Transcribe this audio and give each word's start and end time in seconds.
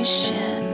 ocean. 0.00 0.64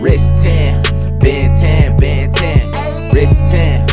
Wrist 0.00 0.44
10, 0.44 1.18
bend 1.18 1.60
10, 1.60 1.96
bend 1.96 2.36
10, 2.36 3.10
wrist 3.12 3.36
10. 3.50 3.85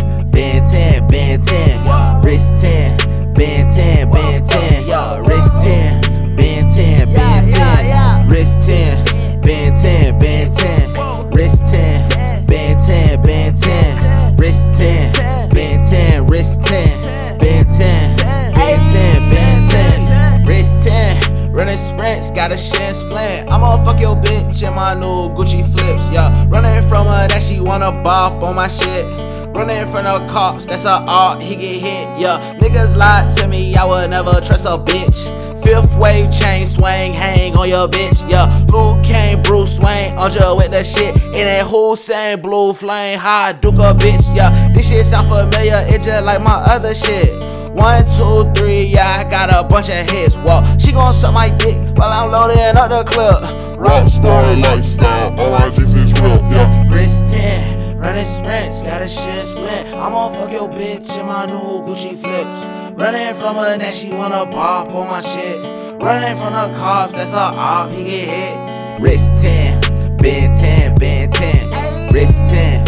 A 22.38 22.58
shit 22.58 22.96
split. 22.96 23.52
I'ma 23.52 23.84
fuck 23.86 24.00
your 24.00 24.16
bitch 24.16 24.66
in 24.68 24.74
my 24.74 24.94
new 24.94 25.30
Gucci 25.36 25.64
flips, 25.72 26.02
yeah. 26.12 26.46
Running 26.50 26.88
from 26.90 27.08
her 27.08 27.28
that 27.28 27.42
she 27.44 27.60
wanna 27.60 27.92
bop 28.04 28.44
on 28.44 28.56
my 28.56 28.68
shit. 28.68 29.06
Running 29.54 29.86
from 29.92 30.06
the 30.06 30.26
cops, 30.32 30.66
that's 30.66 30.86
a 30.86 31.04
art, 31.08 31.42
he 31.42 31.56
get 31.56 31.82
hit, 31.82 32.20
yeah. 32.20 32.58
Niggas 32.60 32.96
lied 32.96 33.36
to 33.38 33.48
me, 33.48 33.76
I 33.76 33.86
would 33.86 34.10
never 34.10 34.42
trust 34.42 34.66
a 34.66 34.78
bitch. 34.78 35.64
Fifth 35.64 35.96
wave 35.98 36.32
chain 36.32 36.68
swing, 36.68 37.14
hang 37.14 37.56
on 37.56 37.70
your 37.70 37.88
bitch, 37.88 38.30
yeah. 38.30 38.48
Luke 38.70 39.04
Kane, 39.06 39.42
Bruce 39.44 39.80
Wayne, 39.80 40.18
on 40.18 40.34
you 40.34 40.56
with 40.56 40.72
the 40.72 40.84
shit. 40.84 41.16
In 41.16 41.46
that 41.46 41.68
Hussein, 41.68 42.42
blue 42.42 42.74
flame, 42.74 43.20
high 43.20 43.54
duke 43.54 43.76
a 43.76 43.94
bitch, 43.94 44.36
yeah. 44.36 44.74
This 44.74 44.90
shit 44.90 45.06
sound 45.06 45.30
familiar, 45.30 45.86
it 45.88 46.02
just 46.02 46.26
like 46.26 46.42
my 46.42 46.56
other 46.56 46.96
shit. 46.96 47.53
One, 47.74 48.06
two, 48.06 48.52
three, 48.54 48.84
yeah, 48.84 49.24
I 49.26 49.30
got 49.30 49.50
a 49.50 49.68
bunch 49.68 49.90
of 49.90 50.10
hits. 50.10 50.38
Well, 50.38 50.64
she 50.78 50.92
gon' 50.92 51.14
suck 51.14 51.34
my 51.34 51.50
dick 51.50 51.80
while 51.98 52.12
I'm 52.12 52.32
loading 52.32 52.78
up 52.78 52.90
the 52.90 53.04
clip. 53.04 53.42
Rockstar 53.78 54.62
lifestyle, 54.64 55.36
all 55.42 55.54
I 55.56 55.70
just 55.72 55.98
is 55.98 56.14
real, 56.22 56.38
yeah. 56.54 56.94
Wrist 56.94 57.28
10, 57.34 57.98
running 57.98 58.26
sprints, 58.26 58.84
got 58.84 59.02
a 59.02 59.08
shit 59.08 59.46
split. 59.46 59.88
I'ma 59.88 60.30
fuck 60.34 60.52
your 60.52 60.70
bitch 60.70 61.20
in 61.20 61.26
my 61.26 61.48
new 61.48 61.82
Gucci 61.84 62.16
flips. 62.16 62.96
Running 62.96 63.34
from 63.36 63.56
her 63.56 63.78
that 63.78 63.96
she 63.96 64.12
wanna 64.12 64.46
bop 64.46 64.90
on 64.90 65.08
my 65.08 65.22
shit. 65.22 65.60
Running 66.00 66.38
from 66.38 66.54
the 66.54 66.78
cops, 66.78 67.14
that's 67.14 67.34
a 67.34 67.38
op, 67.38 67.90
he 67.90 68.04
get 68.04 68.28
hit. 68.28 69.02
Wrist 69.02 69.44
10, 69.44 70.18
bend 70.18 70.60
10, 70.60 70.96
bend 70.96 71.34
10. 71.34 72.10
Wrist 72.12 72.38
10, 72.54 72.84